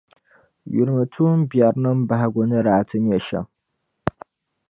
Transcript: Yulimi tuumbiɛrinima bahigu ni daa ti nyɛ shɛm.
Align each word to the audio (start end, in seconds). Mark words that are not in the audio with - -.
Yulimi 0.75 1.03
tuumbiɛrinima 1.13 2.05
bahigu 2.09 2.41
ni 2.49 2.59
daa 2.65 2.81
ti 2.89 2.97
nyɛ 3.05 3.17
shɛm. 3.27 3.45